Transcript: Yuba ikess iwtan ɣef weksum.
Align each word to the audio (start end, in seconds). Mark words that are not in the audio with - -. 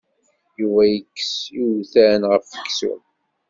Yuba 0.59 0.81
ikess 0.97 1.35
iwtan 1.61 2.21
ɣef 2.31 2.45
weksum. 2.53 3.01